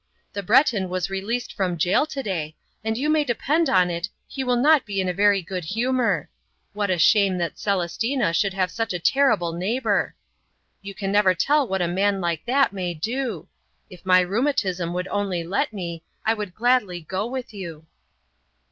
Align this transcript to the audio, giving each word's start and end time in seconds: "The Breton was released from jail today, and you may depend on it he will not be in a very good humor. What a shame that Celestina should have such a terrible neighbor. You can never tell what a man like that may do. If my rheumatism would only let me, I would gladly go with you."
"The 0.33 0.41
Breton 0.41 0.89
was 0.89 1.11
released 1.11 1.53
from 1.53 1.77
jail 1.77 2.07
today, 2.07 2.55
and 2.83 2.97
you 2.97 3.07
may 3.07 3.23
depend 3.23 3.69
on 3.69 3.91
it 3.91 4.09
he 4.27 4.43
will 4.43 4.55
not 4.55 4.83
be 4.83 4.99
in 4.99 5.07
a 5.07 5.13
very 5.13 5.43
good 5.43 5.63
humor. 5.63 6.27
What 6.73 6.89
a 6.89 6.97
shame 6.97 7.37
that 7.37 7.59
Celestina 7.63 8.33
should 8.33 8.55
have 8.55 8.71
such 8.71 8.93
a 8.93 8.99
terrible 8.99 9.53
neighbor. 9.53 10.15
You 10.81 10.95
can 10.95 11.11
never 11.11 11.35
tell 11.35 11.67
what 11.67 11.83
a 11.83 11.87
man 11.87 12.19
like 12.19 12.43
that 12.45 12.73
may 12.73 12.95
do. 12.95 13.47
If 13.91 14.03
my 14.03 14.21
rheumatism 14.21 14.91
would 14.95 15.07
only 15.09 15.43
let 15.43 15.71
me, 15.71 16.01
I 16.25 16.33
would 16.33 16.55
gladly 16.55 17.01
go 17.01 17.27
with 17.27 17.53
you." 17.53 17.85